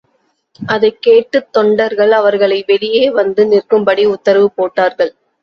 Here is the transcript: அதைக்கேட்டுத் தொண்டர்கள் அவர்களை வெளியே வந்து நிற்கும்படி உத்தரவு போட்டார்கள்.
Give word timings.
அதைக்கேட்டுத் 0.59 1.51
தொண்டர்கள் 1.51 2.11
அவர்களை 2.11 2.63
வெளியே 2.67 3.11
வந்து 3.11 3.45
நிற்கும்படி 3.45 4.05
உத்தரவு 4.05 4.51
போட்டார்கள். 4.51 5.13